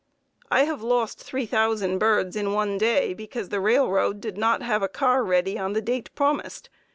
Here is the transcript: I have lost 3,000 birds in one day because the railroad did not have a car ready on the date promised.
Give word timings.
I 0.49 0.63
have 0.63 0.81
lost 0.81 1.19
3,000 1.19 1.99
birds 1.99 2.35
in 2.35 2.53
one 2.53 2.79
day 2.79 3.13
because 3.13 3.49
the 3.49 3.59
railroad 3.59 4.19
did 4.19 4.35
not 4.35 4.63
have 4.63 4.81
a 4.81 4.87
car 4.89 5.23
ready 5.23 5.59
on 5.59 5.73
the 5.73 5.79
date 5.81 6.09
promised. 6.15 6.69